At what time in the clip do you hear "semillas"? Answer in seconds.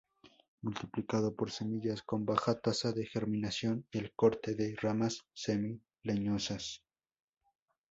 1.51-2.01